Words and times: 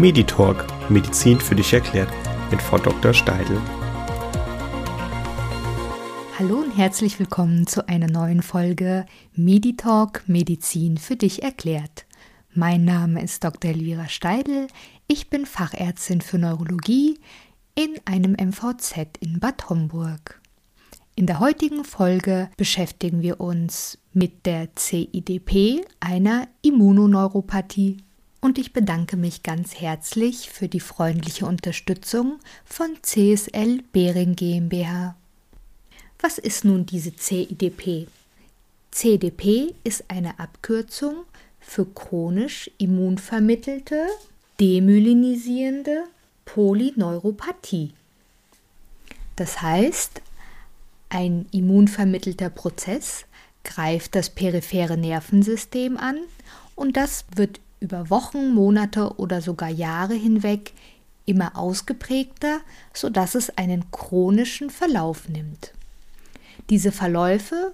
Meditalk 0.00 0.66
Medizin 0.88 1.38
für 1.38 1.54
dich 1.54 1.74
erklärt 1.74 2.08
mit 2.50 2.62
Frau 2.62 2.78
Dr. 2.78 3.12
Steidl. 3.12 3.60
Hallo 6.38 6.60
und 6.60 6.70
herzlich 6.70 7.18
willkommen 7.18 7.66
zu 7.66 7.86
einer 7.86 8.06
neuen 8.06 8.40
Folge 8.40 9.04
Meditalk 9.34 10.22
Medizin 10.26 10.96
für 10.96 11.16
dich 11.16 11.42
erklärt. 11.42 12.06
Mein 12.54 12.86
Name 12.86 13.22
ist 13.22 13.44
Dr. 13.44 13.72
Elvira 13.72 14.08
Steidl. 14.08 14.68
Ich 15.06 15.28
bin 15.28 15.44
Fachärztin 15.44 16.22
für 16.22 16.38
Neurologie 16.38 17.20
in 17.74 17.90
einem 18.06 18.32
MVZ 18.32 19.18
in 19.20 19.38
Bad 19.38 19.68
Homburg. 19.68 20.40
In 21.14 21.26
der 21.26 21.40
heutigen 21.40 21.84
Folge 21.84 22.48
beschäftigen 22.56 23.20
wir 23.20 23.38
uns 23.38 23.98
mit 24.14 24.46
der 24.46 24.70
CIDP, 24.74 25.84
einer 26.00 26.48
Immunoneuropathie 26.62 27.98
und 28.40 28.58
ich 28.58 28.72
bedanke 28.72 29.16
mich 29.16 29.42
ganz 29.42 29.80
herzlich 29.80 30.50
für 30.50 30.68
die 30.68 30.80
freundliche 30.80 31.46
Unterstützung 31.46 32.38
von 32.64 32.96
CSL 33.02 33.82
Behring 33.92 34.34
GmbH. 34.34 35.16
Was 36.20 36.38
ist 36.38 36.64
nun 36.64 36.86
diese 36.86 37.14
CIDP? 37.14 38.06
CDP 38.90 39.74
ist 39.84 40.04
eine 40.08 40.38
Abkürzung 40.38 41.24
für 41.60 41.84
chronisch 41.84 42.70
immunvermittelte, 42.78 44.06
demyelinisierende 44.58 46.04
Polyneuropathie. 46.44 47.92
Das 49.36 49.62
heißt, 49.62 50.22
ein 51.08 51.46
immunvermittelter 51.52 52.50
Prozess 52.50 53.24
greift 53.64 54.14
das 54.14 54.30
periphere 54.30 54.96
Nervensystem 54.96 55.96
an 55.96 56.18
und 56.74 56.96
das 56.96 57.24
wird 57.36 57.60
über 57.80 58.10
Wochen, 58.10 58.54
Monate 58.54 59.16
oder 59.16 59.40
sogar 59.40 59.70
Jahre 59.70 60.14
hinweg 60.14 60.72
immer 61.26 61.56
ausgeprägter, 61.56 62.60
sodass 62.92 63.34
es 63.34 63.56
einen 63.56 63.90
chronischen 63.90 64.70
Verlauf 64.70 65.28
nimmt. 65.28 65.72
Diese 66.68 66.92
Verläufe 66.92 67.72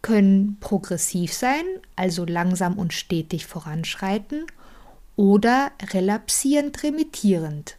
können 0.00 0.56
progressiv 0.60 1.32
sein, 1.32 1.64
also 1.96 2.24
langsam 2.24 2.78
und 2.78 2.92
stetig 2.92 3.46
voranschreiten, 3.46 4.46
oder 5.16 5.72
relapsierend 5.92 6.82
remittierend. 6.84 7.76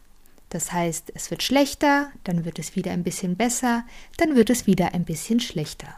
Das 0.50 0.72
heißt, 0.72 1.12
es 1.14 1.30
wird 1.30 1.42
schlechter, 1.42 2.10
dann 2.24 2.44
wird 2.44 2.58
es 2.58 2.76
wieder 2.76 2.90
ein 2.90 3.04
bisschen 3.04 3.36
besser, 3.36 3.84
dann 4.18 4.36
wird 4.36 4.50
es 4.50 4.66
wieder 4.66 4.92
ein 4.92 5.04
bisschen 5.04 5.40
schlechter. 5.40 5.94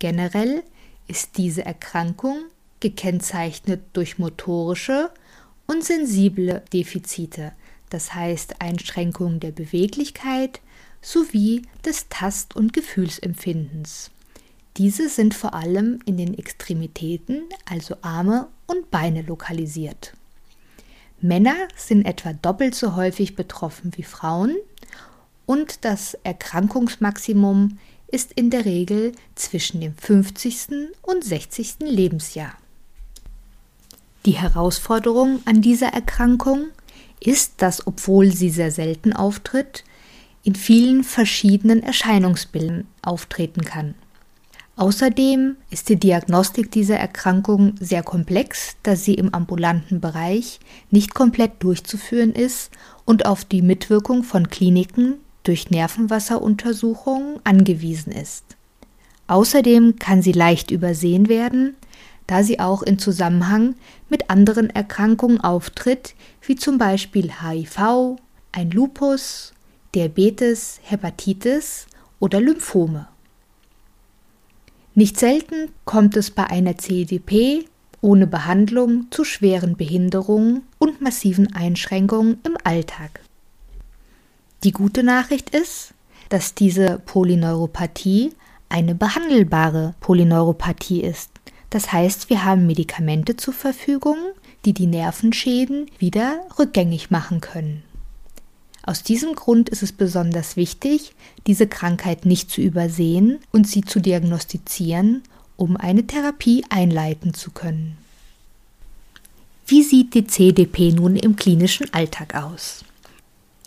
Generell 0.00 0.62
ist 1.06 1.38
diese 1.38 1.64
Erkrankung 1.64 2.44
gekennzeichnet 2.84 3.80
durch 3.94 4.18
motorische 4.18 5.10
und 5.66 5.82
sensible 5.82 6.62
Defizite, 6.70 7.52
das 7.88 8.12
heißt 8.12 8.60
Einschränkungen 8.60 9.40
der 9.40 9.52
Beweglichkeit 9.52 10.60
sowie 11.00 11.62
des 11.82 12.10
Tast- 12.10 12.54
und 12.54 12.74
Gefühlsempfindens. 12.74 14.10
Diese 14.76 15.08
sind 15.08 15.32
vor 15.32 15.54
allem 15.54 16.00
in 16.04 16.18
den 16.18 16.36
Extremitäten, 16.36 17.44
also 17.64 17.96
Arme 18.02 18.48
und 18.66 18.90
Beine 18.90 19.22
lokalisiert. 19.22 20.12
Männer 21.22 21.56
sind 21.76 22.04
etwa 22.04 22.34
doppelt 22.34 22.74
so 22.74 22.96
häufig 22.96 23.34
betroffen 23.34 23.92
wie 23.96 24.02
Frauen 24.02 24.56
und 25.46 25.86
das 25.86 26.18
Erkrankungsmaximum 26.22 27.78
ist 28.08 28.32
in 28.32 28.50
der 28.50 28.66
Regel 28.66 29.12
zwischen 29.36 29.80
dem 29.80 29.96
50. 29.96 30.90
und 31.00 31.24
60. 31.24 31.76
Lebensjahr. 31.80 32.58
Die 34.26 34.32
Herausforderung 34.32 35.40
an 35.44 35.60
dieser 35.60 35.88
Erkrankung 35.88 36.68
ist, 37.20 37.54
dass 37.58 37.86
obwohl 37.86 38.32
sie 38.32 38.50
sehr 38.50 38.70
selten 38.70 39.12
auftritt, 39.12 39.84
in 40.42 40.54
vielen 40.54 41.04
verschiedenen 41.04 41.82
Erscheinungsbildern 41.82 42.86
auftreten 43.02 43.62
kann. 43.62 43.94
Außerdem 44.76 45.56
ist 45.70 45.88
die 45.88 45.96
Diagnostik 45.96 46.70
dieser 46.70 46.96
Erkrankung 46.96 47.74
sehr 47.78 48.02
komplex, 48.02 48.76
da 48.82 48.96
sie 48.96 49.14
im 49.14 49.32
ambulanten 49.32 50.00
Bereich 50.00 50.58
nicht 50.90 51.14
komplett 51.14 51.62
durchzuführen 51.62 52.32
ist 52.32 52.72
und 53.04 53.26
auf 53.26 53.44
die 53.44 53.62
Mitwirkung 53.62 54.24
von 54.24 54.48
Kliniken 54.48 55.14
durch 55.44 55.70
Nervenwasseruntersuchungen 55.70 57.40
angewiesen 57.44 58.12
ist. 58.12 58.56
Außerdem 59.28 59.96
kann 59.98 60.22
sie 60.22 60.32
leicht 60.32 60.70
übersehen 60.70 61.28
werden, 61.28 61.76
da 62.26 62.42
sie 62.42 62.60
auch 62.60 62.82
in 62.82 62.98
Zusammenhang 62.98 63.74
mit 64.08 64.30
anderen 64.30 64.70
Erkrankungen 64.70 65.40
auftritt, 65.40 66.14
wie 66.42 66.56
zum 66.56 66.78
Beispiel 66.78 67.30
HIV, 67.42 68.16
ein 68.52 68.70
Lupus, 68.70 69.52
Diabetes, 69.94 70.80
Hepatitis 70.82 71.86
oder 72.20 72.40
Lymphome. 72.40 73.08
Nicht 74.94 75.18
selten 75.18 75.70
kommt 75.84 76.16
es 76.16 76.30
bei 76.30 76.46
einer 76.46 76.78
CDP 76.78 77.66
ohne 78.00 78.26
Behandlung 78.26 79.06
zu 79.10 79.24
schweren 79.24 79.76
Behinderungen 79.76 80.62
und 80.78 81.00
massiven 81.00 81.54
Einschränkungen 81.54 82.38
im 82.44 82.56
Alltag. 82.62 83.20
Die 84.62 84.72
gute 84.72 85.02
Nachricht 85.02 85.50
ist, 85.50 85.94
dass 86.28 86.54
diese 86.54 87.00
Polyneuropathie 87.06 88.32
eine 88.68 88.94
behandelbare 88.94 89.94
Polyneuropathie 90.00 91.00
ist. 91.02 91.30
Das 91.74 91.90
heißt, 91.90 92.30
wir 92.30 92.44
haben 92.44 92.68
Medikamente 92.68 93.36
zur 93.36 93.52
Verfügung, 93.52 94.16
die 94.64 94.74
die 94.74 94.86
Nervenschäden 94.86 95.90
wieder 95.98 96.38
rückgängig 96.56 97.10
machen 97.10 97.40
können. 97.40 97.82
Aus 98.84 99.02
diesem 99.02 99.34
Grund 99.34 99.70
ist 99.70 99.82
es 99.82 99.90
besonders 99.90 100.54
wichtig, 100.54 101.14
diese 101.48 101.66
Krankheit 101.66 102.26
nicht 102.26 102.48
zu 102.48 102.60
übersehen 102.60 103.40
und 103.50 103.66
sie 103.66 103.80
zu 103.80 103.98
diagnostizieren, 103.98 105.24
um 105.56 105.76
eine 105.76 106.06
Therapie 106.06 106.64
einleiten 106.68 107.34
zu 107.34 107.50
können. 107.50 107.98
Wie 109.66 109.82
sieht 109.82 110.14
die 110.14 110.28
CDP 110.28 110.92
nun 110.92 111.16
im 111.16 111.34
klinischen 111.34 111.92
Alltag 111.92 112.36
aus? 112.36 112.84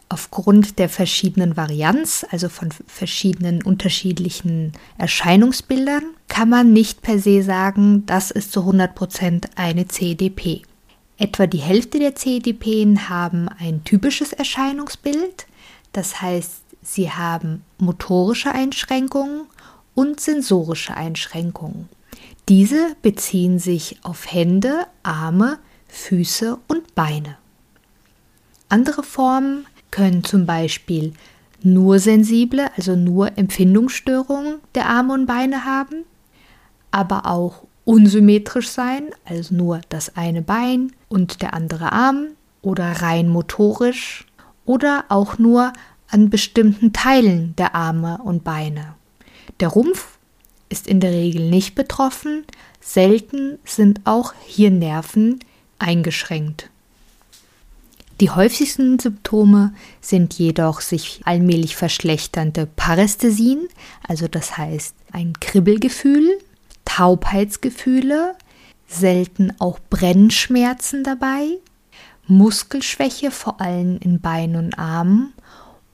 Aufgrund 0.10 0.80
der 0.80 0.90
verschiedenen 0.90 1.58
Varianz, 1.58 2.26
also 2.32 2.50
von 2.50 2.70
verschiedenen 2.86 3.62
unterschiedlichen 3.64 4.74
Erscheinungsbildern, 4.98 6.04
kann 6.28 6.50
man 6.50 6.74
nicht 6.74 7.02
per 7.02 7.20
se 7.20 7.44
sagen, 7.44 8.06
das 8.06 8.32
ist 8.32 8.52
zu 8.52 8.62
100% 8.62 9.46
eine 9.56 9.88
CDP. 9.88 10.62
Etwa 11.18 11.48
die 11.48 11.58
Hälfte 11.58 12.00
der 12.00 12.16
CDPen 12.16 13.10
haben 13.10 13.50
ein 13.50 13.84
typisches 13.84 14.34
Erscheinungsbild, 14.34 15.48
das 15.92 16.22
heißt, 16.22 16.62
sie 16.84 17.12
haben 17.12 17.64
motorische 17.80 18.52
Einschränkungen 18.52 19.48
und 19.96 20.20
sensorische 20.20 20.96
Einschränkungen. 20.96 21.90
Diese 22.50 22.96
beziehen 23.02 23.60
sich 23.60 23.98
auf 24.04 24.32
Hände, 24.32 24.86
Arme, 25.04 25.60
Füße 25.88 26.58
und 26.68 26.96
Beine. 26.96 27.38
Andere 28.70 29.04
Formen 29.04 29.66
können 29.92 30.24
zum 30.24 30.46
Beispiel 30.46 31.14
nur 31.64 32.00
sensible, 32.00 32.70
also 32.76 32.96
nur 32.96 33.38
Empfindungsstörungen 33.38 34.60
der 34.76 34.88
Arme 34.88 35.14
und 35.14 35.26
Beine 35.26 35.66
haben, 35.66 36.06
aber 36.92 37.26
auch 37.26 37.64
unsymmetrisch 37.86 38.70
sein, 38.70 39.10
also 39.26 39.56
nur 39.56 39.82
das 39.90 40.16
eine 40.16 40.42
Bein 40.42 40.92
und 41.10 41.42
der 41.42 41.54
andere 41.54 41.92
Arm 41.92 42.28
oder 42.62 43.02
rein 43.02 43.30
motorisch 43.30 44.26
oder 44.66 45.06
auch 45.10 45.38
nur 45.38 45.74
an 46.10 46.30
bestimmten 46.30 46.94
Teilen 46.94 47.56
der 47.58 47.76
Arme 47.76 48.20
und 48.24 48.44
Beine. 48.44 48.96
Der 49.60 49.70
Rumpf 49.70 50.18
ist 50.70 50.88
in 50.88 51.00
der 51.00 51.12
Regel 51.12 51.50
nicht 51.50 51.76
betroffen, 51.76 52.44
selten 52.82 53.58
sind 53.64 54.02
auch 54.04 54.34
hier 54.46 54.72
Nerven 54.72 55.40
eingeschränkt. 55.80 56.70
Die 58.20 58.32
häufigsten 58.32 58.98
Symptome 58.98 59.74
sind 60.02 60.34
jedoch 60.34 60.82
sich 60.82 61.22
allmählich 61.26 61.76
verschlechternde 61.76 62.66
Parästhesien, 62.66 63.68
also 64.08 64.28
das 64.28 64.58
heißt 64.58 64.96
ein 65.12 65.34
Kribbelgefühl, 65.40 66.40
Taubheitsgefühle, 66.84 68.34
selten 68.88 69.54
auch 69.60 69.78
Brennschmerzen 69.92 71.04
dabei, 71.04 71.60
Muskelschwäche 72.26 73.30
vor 73.30 73.62
allem 73.62 74.00
in 74.00 74.20
Beinen 74.20 74.56
und 74.56 74.80
Armen 74.80 75.34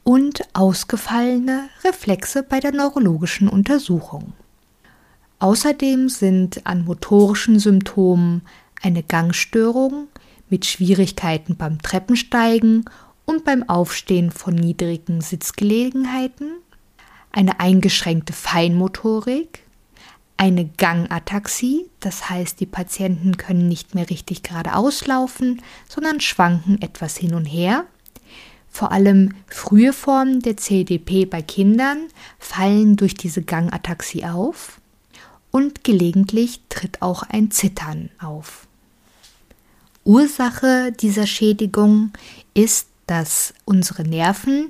und 0.04 0.44
ausgefallene 0.54 1.68
Reflexe 1.84 2.42
bei 2.44 2.62
der 2.62 2.72
neurologischen 2.72 3.50
Untersuchung. 3.50 4.32
Außerdem 5.40 6.08
sind 6.08 6.66
an 6.66 6.86
motorischen 6.86 7.60
Symptomen 7.60 8.44
eine 8.82 9.04
Gangstörung, 9.04 10.08
mit 10.54 10.68
Schwierigkeiten 10.68 11.56
beim 11.56 11.82
Treppensteigen 11.82 12.86
und 13.26 13.44
beim 13.44 13.68
Aufstehen 13.68 14.30
von 14.30 14.54
niedrigen 14.54 15.20
Sitzgelegenheiten, 15.20 16.52
eine 17.32 17.60
eingeschränkte 17.60 18.34
Feinmotorik, 18.34 19.64
eine 20.38 20.70
Gangataxie, 20.78 21.90
das 22.02 22.30
heißt, 22.30 22.60
die 22.60 22.68
Patienten 22.68 23.36
können 23.38 23.68
nicht 23.68 23.96
mehr 23.96 24.12
richtig 24.12 24.44
geradeaus 24.44 25.08
laufen, 25.08 25.60
sondern 25.90 26.22
schwanken 26.22 26.80
etwas 26.84 27.18
hin 27.18 27.34
und 27.34 27.46
her. 27.46 27.86
Vor 28.70 28.92
allem 28.92 29.34
frühe 29.48 29.92
Formen 29.92 30.40
der 30.42 30.58
CDP 30.58 31.26
bei 31.26 31.42
Kindern 31.42 32.10
fallen 32.38 32.96
durch 32.96 33.16
diese 33.16 33.42
Gangataxie 33.42 34.26
auf 34.26 34.80
und 35.50 35.84
gelegentlich 35.84 36.62
tritt 36.70 37.02
auch 37.02 37.24
ein 37.24 37.50
Zittern 37.50 38.12
auf. 38.20 38.68
Ursache 40.06 40.92
dieser 40.92 41.28
Schädigung 41.28 42.12
ist, 42.54 42.88
dass 43.08 43.54
unsere 43.66 44.04
Nerven, 44.04 44.70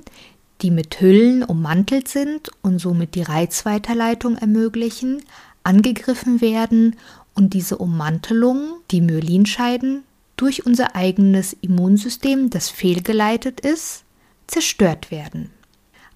die 0.62 0.70
mit 0.70 1.00
Hüllen 1.00 1.42
ummantelt 1.42 2.08
sind 2.08 2.50
und 2.62 2.78
somit 2.78 3.14
die 3.14 3.22
Reizweiterleitung 3.22 4.36
ermöglichen, 4.36 5.22
angegriffen 5.64 6.40
werden 6.40 6.96
und 7.34 7.54
diese 7.54 7.78
Ummantelung, 7.78 8.74
die 8.90 9.00
Myelinscheiden, 9.00 10.04
durch 10.36 10.66
unser 10.66 10.94
eigenes 10.96 11.52
Immunsystem, 11.60 12.50
das 12.50 12.68
fehlgeleitet 12.68 13.60
ist, 13.60 14.04
zerstört 14.46 15.10
werden. 15.10 15.50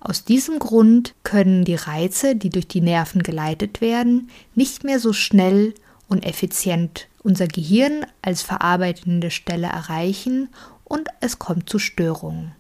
Aus 0.01 0.25
diesem 0.25 0.59
Grund 0.59 1.15
können 1.25 1.65
die 1.65 1.75
Reize, 1.75 2.37
die 2.37 2.51
durch 2.51 2.69
die 2.69 2.81
Nerven 2.81 3.23
geleitet 3.23 3.81
werden, 3.81 4.31
nicht 4.55 4.85
mehr 4.85 5.01
so 5.01 5.13
schnell 5.13 5.75
und 6.09 6.25
effizient 6.25 7.09
unser 7.23 7.47
Gehirn 7.47 8.07
als 8.23 8.43
verarbeitende 8.43 9.31
Stelle 9.31 9.69
erreichen 9.69 10.49
und 10.85 11.09
es 11.21 11.39
kommt 11.39 11.69
zu 11.69 11.79
Störungen. 11.79 12.53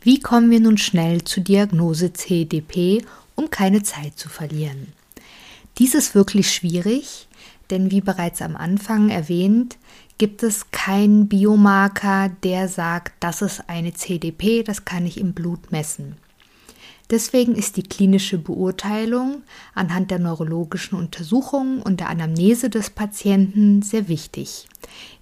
Wie 0.00 0.20
kommen 0.20 0.50
wir 0.50 0.60
nun 0.60 0.78
schnell 0.78 1.24
zur 1.24 1.42
Diagnose 1.42 2.12
CDP, 2.12 3.04
um 3.34 3.50
keine 3.50 3.82
Zeit 3.82 4.18
zu 4.18 4.28
verlieren? 4.28 4.92
Dies 5.78 5.94
ist 5.94 6.14
wirklich 6.14 6.54
schwierig, 6.54 7.26
denn 7.70 7.90
wie 7.90 8.00
bereits 8.00 8.40
am 8.40 8.56
Anfang 8.56 9.10
erwähnt, 9.10 9.76
gibt 10.18 10.42
es 10.42 10.70
keinen 10.70 11.28
Biomarker, 11.28 12.30
der 12.42 12.68
sagt, 12.68 13.12
das 13.20 13.42
ist 13.42 13.68
eine 13.68 13.92
CDP, 13.92 14.62
das 14.62 14.84
kann 14.84 15.04
ich 15.04 15.18
im 15.18 15.34
Blut 15.34 15.72
messen. 15.72 16.16
Deswegen 17.10 17.54
ist 17.54 17.76
die 17.76 17.84
klinische 17.84 18.36
Beurteilung 18.36 19.42
anhand 19.74 20.10
der 20.10 20.18
neurologischen 20.18 20.98
Untersuchungen 20.98 21.80
und 21.80 22.00
der 22.00 22.08
Anamnese 22.08 22.68
des 22.68 22.90
Patienten 22.90 23.82
sehr 23.82 24.08
wichtig. 24.08 24.66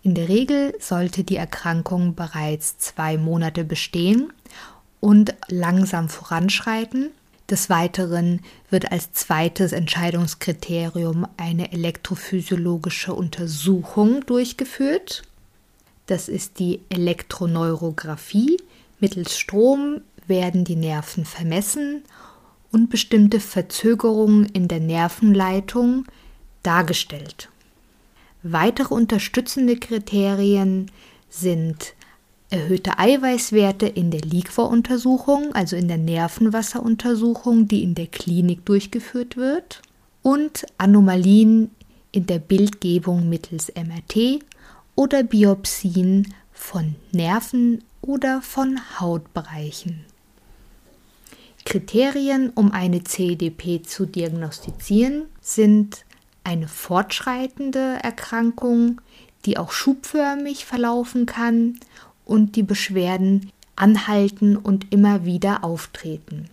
In 0.02 0.14
der 0.14 0.28
Regel 0.28 0.74
sollte 0.80 1.24
die 1.24 1.36
Erkrankung 1.36 2.14
bereits 2.14 2.78
zwei 2.78 3.18
Monate 3.18 3.64
bestehen 3.64 4.32
und 5.00 5.34
langsam 5.48 6.08
voranschreiten. 6.08 7.10
Des 7.50 7.68
Weiteren 7.68 8.40
wird 8.70 8.90
als 8.90 9.12
zweites 9.12 9.72
Entscheidungskriterium 9.72 11.26
eine 11.36 11.72
elektrophysiologische 11.72 13.12
Untersuchung 13.12 14.24
durchgeführt. 14.24 15.22
Das 16.06 16.30
ist 16.30 16.58
die 16.58 16.80
Elektroneurographie. 16.88 18.56
Mittels 19.00 19.38
Strom 19.38 20.00
werden 20.26 20.64
die 20.64 20.76
Nerven 20.76 21.24
vermessen 21.24 22.02
und 22.72 22.90
bestimmte 22.90 23.40
Verzögerungen 23.40 24.46
in 24.46 24.68
der 24.68 24.80
Nervenleitung 24.80 26.06
dargestellt. 26.62 27.48
Weitere 28.42 28.92
unterstützende 28.92 29.76
Kriterien 29.76 30.90
sind 31.30 31.94
erhöhte 32.50 32.98
Eiweißwerte 32.98 33.86
in 33.86 34.10
der 34.10 34.20
Liquor-Untersuchung, 34.20 35.54
also 35.54 35.76
in 35.76 35.88
der 35.88 35.98
Nervenwasseruntersuchung, 35.98 37.68
die 37.68 37.82
in 37.82 37.94
der 37.94 38.06
Klinik 38.06 38.64
durchgeführt 38.64 39.36
wird, 39.36 39.82
und 40.22 40.64
Anomalien 40.78 41.70
in 42.12 42.26
der 42.26 42.38
Bildgebung 42.38 43.28
mittels 43.28 43.72
MRT 43.74 44.42
oder 44.94 45.22
Biopsien 45.22 46.32
von 46.52 46.94
Nerven 47.12 47.82
oder 48.00 48.40
von 48.40 48.80
Hautbereichen. 49.00 50.04
Kriterien, 51.64 52.50
um 52.50 52.72
eine 52.72 53.02
CEDP 53.04 53.82
zu 53.82 54.06
diagnostizieren, 54.06 55.26
sind 55.40 56.04
eine 56.44 56.68
fortschreitende 56.68 57.98
Erkrankung, 58.02 59.00
die 59.46 59.56
auch 59.56 59.72
schubförmig 59.72 60.66
verlaufen 60.66 61.26
kann 61.26 61.80
und 62.24 62.56
die 62.56 62.62
Beschwerden 62.62 63.50
anhalten 63.76 64.56
und 64.56 64.92
immer 64.92 65.24
wieder 65.24 65.64
auftreten. 65.64 66.48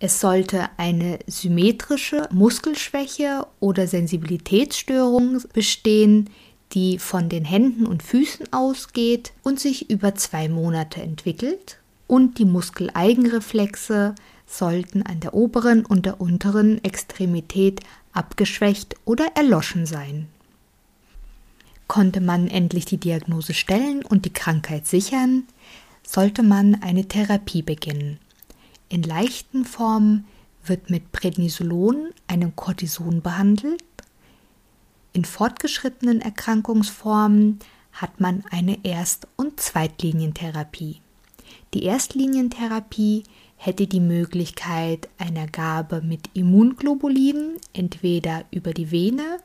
Es 0.00 0.20
sollte 0.20 0.68
eine 0.78 1.20
symmetrische 1.28 2.28
Muskelschwäche 2.32 3.46
oder 3.60 3.86
Sensibilitätsstörung 3.86 5.42
bestehen, 5.52 6.28
die 6.72 6.98
von 6.98 7.28
den 7.28 7.44
Händen 7.44 7.86
und 7.86 8.02
Füßen 8.02 8.52
ausgeht 8.52 9.32
und 9.44 9.60
sich 9.60 9.90
über 9.90 10.14
zwei 10.14 10.48
Monate 10.48 11.02
entwickelt 11.02 11.78
und 12.12 12.38
die 12.38 12.44
Muskeleigenreflexe 12.44 14.14
sollten 14.46 15.02
an 15.02 15.20
der 15.20 15.32
oberen 15.32 15.86
und 15.86 16.04
der 16.04 16.20
unteren 16.20 16.84
Extremität 16.84 17.80
abgeschwächt 18.12 18.96
oder 19.06 19.28
erloschen 19.34 19.86
sein. 19.86 20.28
Konnte 21.88 22.20
man 22.20 22.48
endlich 22.48 22.84
die 22.84 22.98
Diagnose 22.98 23.54
stellen 23.54 24.04
und 24.04 24.26
die 24.26 24.32
Krankheit 24.32 24.86
sichern, 24.86 25.44
sollte 26.06 26.42
man 26.42 26.82
eine 26.82 27.08
Therapie 27.08 27.62
beginnen. 27.62 28.18
In 28.90 29.02
leichten 29.02 29.64
Formen 29.64 30.26
wird 30.66 30.90
mit 30.90 31.12
Prednisolon, 31.12 32.10
einem 32.26 32.54
Cortison, 32.54 33.22
behandelt. 33.22 33.82
In 35.14 35.24
fortgeschrittenen 35.24 36.20
Erkrankungsformen 36.20 37.60
hat 37.90 38.20
man 38.20 38.44
eine 38.50 38.84
Erst- 38.84 39.28
und 39.36 39.58
Zweitlinientherapie. 39.60 41.01
Die 41.74 41.84
Erstlinientherapie 41.84 43.24
hätte 43.56 43.86
die 43.86 44.00
Möglichkeit 44.00 45.08
einer 45.16 45.46
Gabe 45.46 46.02
mit 46.02 46.28
Immunglobulinen, 46.34 47.56
entweder 47.72 48.44
über 48.50 48.74
die 48.74 48.90
Vene 48.90 49.38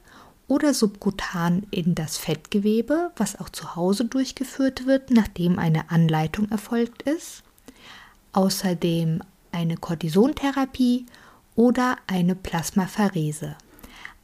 oder 0.50 0.74
subkutan 0.74 1.64
in 1.72 1.96
das 1.96 2.18
Fettgewebe, 2.18 3.12
was 3.16 3.40
auch 3.40 3.50
zu 3.50 3.76
Hause 3.76 4.06
durchgeführt 4.06 4.86
wird, 4.86 5.10
nachdem 5.12 5.58
eine 5.58 5.90
Anleitung 5.90 6.50
erfolgt 6.50 7.04
ist. 7.04 7.44
Außerdem 8.34 9.22
eine 9.54 9.78
Cortisontherapie 9.78 11.06
oder 11.56 11.98
eine 12.08 12.36
Plasmapherese. 12.36 13.56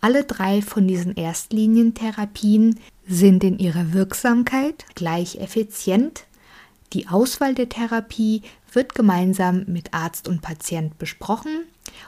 Alle 0.02 0.26
drei 0.26 0.62
von 0.62 0.88
diesen 0.88 1.16
Erstlinientherapien 1.16 2.80
sind 3.08 3.46
in 3.46 3.60
ihrer 3.60 3.94
Wirksamkeit 3.94 4.86
gleich 4.96 5.38
effizient 5.38 6.26
die 6.94 7.08
Auswahl 7.08 7.56
der 7.56 7.70
Therapie 7.70 8.42
wird 8.72 8.96
gemeinsam 8.96 9.66
mit 9.68 9.94
Arzt 9.94 10.28
und 10.28 10.42
Patient 10.42 10.98
besprochen 10.98 11.66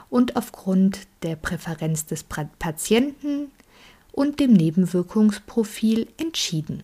und 0.08 0.36
aufgrund 0.36 1.00
der 1.22 1.36
Präferenz 1.36 2.06
des 2.06 2.24
Patienten 2.24 3.50
und 4.12 4.40
dem 4.40 4.52
Nebenwirkungsprofil 4.52 6.08
entschieden. 6.16 6.82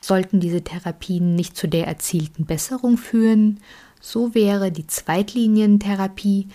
Sollten 0.00 0.40
diese 0.40 0.62
Therapien 0.62 1.36
nicht 1.36 1.56
zu 1.56 1.68
der 1.68 1.86
erzielten 1.86 2.44
Besserung 2.44 2.96
führen, 2.96 3.60
so 4.00 4.34
wäre 4.34 4.72
die 4.72 4.86
Zweitlinientherapie 4.86 6.48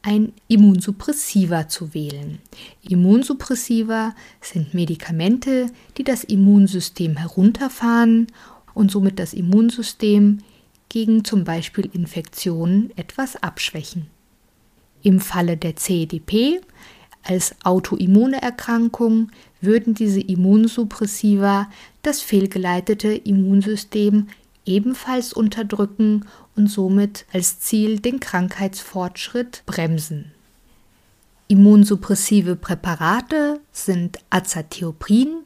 ein 0.00 0.32
Immunsuppressiva 0.48 1.68
zu 1.68 1.94
wählen. 1.94 2.38
Immunsuppressiva 2.82 4.14
sind 4.40 4.74
Medikamente, 4.74 5.66
die 5.96 6.04
das 6.04 6.24
Immunsystem 6.24 7.16
herunterfahren 7.16 8.26
und 8.74 8.90
somit 8.90 9.18
das 9.18 9.32
Immunsystem 9.32 10.38
gegen 10.88 11.24
zum 11.24 11.44
Beispiel 11.44 11.88
Infektionen 11.92 12.90
etwas 12.96 13.36
abschwächen. 13.36 14.06
Im 15.02 15.20
Falle 15.20 15.56
der 15.56 15.76
CDP 15.76 16.60
als 17.22 17.54
autoimmune 17.64 18.40
Erkrankung 18.42 19.30
würden 19.60 19.94
diese 19.94 20.20
Immunsuppressiva 20.20 21.68
das 22.02 22.20
fehlgeleitete 22.20 23.08
Immunsystem 23.14 24.28
ebenfalls 24.66 25.32
unterdrücken 25.32 26.26
und 26.56 26.68
somit 26.68 27.26
als 27.32 27.60
Ziel 27.60 27.98
den 27.98 28.20
Krankheitsfortschritt 28.20 29.62
bremsen. 29.66 30.32
Immunsuppressive 31.48 32.56
Präparate 32.56 33.60
sind 33.72 34.18
Azathioprin, 34.30 35.42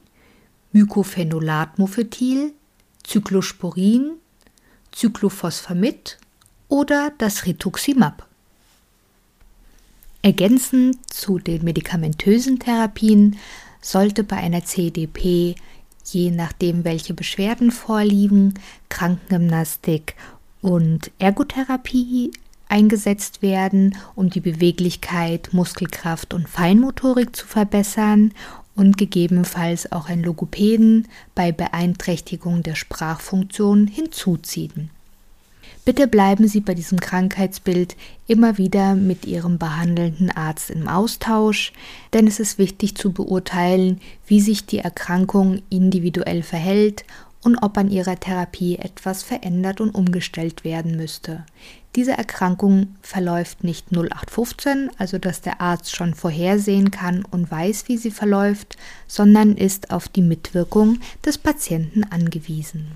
Mycophenolate 0.71 1.73
Mofetil, 1.81 2.53
Cyclosporin, 3.09 4.17
Cyclophosphamid 4.93 6.19
oder 6.67 7.11
das 7.17 7.45
Rituximab. 7.45 8.27
Ergänzend 10.21 10.97
zu 11.11 11.39
den 11.39 11.63
medikamentösen 11.63 12.59
Therapien 12.59 13.37
sollte 13.81 14.23
bei 14.23 14.37
einer 14.37 14.63
CDP, 14.63 15.55
je 16.05 16.31
nachdem 16.31 16.83
welche 16.83 17.13
Beschwerden 17.13 17.71
vorliegen, 17.71 18.53
Krankengymnastik 18.89 20.15
und 20.61 21.09
Ergotherapie 21.19 22.31
eingesetzt 22.67 23.41
werden, 23.41 23.97
um 24.15 24.29
die 24.29 24.41
Beweglichkeit, 24.41 25.49
Muskelkraft 25.53 26.33
und 26.33 26.47
Feinmotorik 26.47 27.35
zu 27.35 27.47
verbessern 27.47 28.33
und 28.79 28.97
gegebenenfalls 28.97 29.91
auch 29.91 30.07
ein 30.07 30.23
Logopäden 30.23 31.07
bei 31.35 31.51
Beeinträchtigung 31.51 32.63
der 32.63 32.75
Sprachfunktion 32.75 33.87
hinzuziehen. 33.87 34.89
Bitte 35.83 36.07
bleiben 36.07 36.47
Sie 36.47 36.61
bei 36.61 36.73
diesem 36.75 36.99
Krankheitsbild 36.99 37.95
immer 38.27 38.57
wieder 38.57 38.95
mit 38.95 39.25
Ihrem 39.25 39.57
behandelnden 39.57 40.31
Arzt 40.31 40.69
im 40.69 40.87
Austausch, 40.87 41.73
denn 42.13 42.27
es 42.27 42.39
ist 42.39 42.57
wichtig 42.57 42.95
zu 42.95 43.11
beurteilen, 43.11 43.99
wie 44.27 44.39
sich 44.39 44.65
die 44.65 44.79
Erkrankung 44.79 45.61
individuell 45.69 46.43
verhält 46.43 47.03
und 47.41 47.57
ob 47.57 47.77
an 47.77 47.89
ihrer 47.89 48.19
Therapie 48.19 48.77
etwas 48.77 49.23
verändert 49.23 49.81
und 49.81 49.91
umgestellt 49.91 50.63
werden 50.63 50.97
müsste. 50.97 51.45
Diese 51.95 52.11
Erkrankung 52.11 52.95
verläuft 53.01 53.63
nicht 53.63 53.91
0815, 53.91 54.91
also 54.97 55.17
dass 55.17 55.41
der 55.41 55.59
Arzt 55.59 55.95
schon 55.95 56.13
vorhersehen 56.13 56.91
kann 56.91 57.25
und 57.25 57.49
weiß, 57.49 57.87
wie 57.87 57.97
sie 57.97 58.11
verläuft, 58.11 58.77
sondern 59.07 59.55
ist 59.55 59.91
auf 59.91 60.07
die 60.07 60.21
Mitwirkung 60.21 60.99
des 61.25 61.37
Patienten 61.37 62.03
angewiesen. 62.03 62.91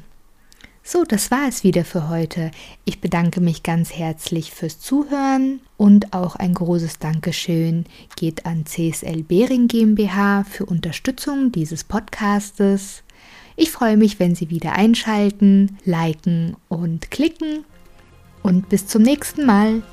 So, 0.86 1.06
das 1.06 1.32
war 1.32 1.48
es 1.48 1.64
wieder 1.64 1.86
für 1.86 2.10
heute. 2.10 2.52
Ich 2.84 3.00
bedanke 3.00 3.40
mich 3.40 3.64
ganz 3.64 3.94
herzlich 3.94 4.52
fürs 4.52 4.82
Zuhören 4.82 5.62
und 5.78 6.14
auch 6.14 6.36
ein 6.36 6.54
großes 6.54 7.00
Dankeschön 7.00 7.86
geht 8.18 8.46
an 8.46 8.66
CSL 8.66 9.24
Behring 9.24 9.70
GmbH 9.70 10.44
für 10.44 10.66
Unterstützung 10.66 11.54
dieses 11.54 11.86
Podcastes. 11.86 13.03
Ich 13.56 13.72
freue 13.72 13.98
mich, 13.98 14.20
wenn 14.20 14.36
Sie 14.36 14.50
wieder 14.50 14.74
einschalten, 14.74 15.78
liken 15.86 16.56
und 16.70 17.12
klicken. 17.12 17.66
Und 18.42 18.70
bis 18.70 18.88
zum 18.88 19.04
nächsten 19.04 19.46
Mal. 19.46 19.84